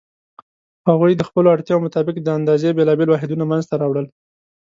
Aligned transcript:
هغوی 0.89 1.11
د 1.15 1.21
خپلو 1.29 1.47
اړتیاوو 1.55 1.85
مطابق 1.87 2.15
د 2.21 2.27
اندازې 2.39 2.75
بېلابېل 2.77 3.09
واحدونه 3.11 3.43
منځته 3.51 3.73
راوړل. 3.81 4.07